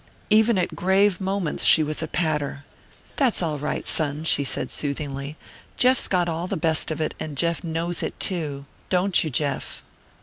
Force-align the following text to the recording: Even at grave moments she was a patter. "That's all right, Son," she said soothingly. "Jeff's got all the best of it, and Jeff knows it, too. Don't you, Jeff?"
Even 0.31 0.57
at 0.57 0.75
grave 0.75 1.21
moments 1.21 1.63
she 1.63 1.83
was 1.83 2.01
a 2.01 2.07
patter. 2.07 2.63
"That's 3.17 3.43
all 3.43 3.59
right, 3.59 3.87
Son," 3.87 4.23
she 4.23 4.43
said 4.43 4.71
soothingly. 4.71 5.37
"Jeff's 5.77 6.07
got 6.07 6.27
all 6.27 6.47
the 6.47 6.57
best 6.57 6.89
of 6.89 6.99
it, 6.99 7.13
and 7.19 7.37
Jeff 7.37 7.63
knows 7.63 8.01
it, 8.01 8.19
too. 8.19 8.65
Don't 8.89 9.23
you, 9.23 9.29
Jeff?" 9.29 9.83